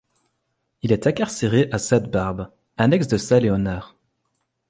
Il 0.81 0.91
est 0.91 1.05
incarcéré 1.05 1.69
à 1.71 1.77
Sainte-Barbe, 1.77 2.49
annexe 2.75 3.07
de 3.07 3.17
Saint-Léonard. 3.17 3.95